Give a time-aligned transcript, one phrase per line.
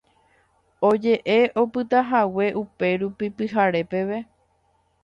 [0.89, 4.17] Oje'e opytahague upérupi pyhare peve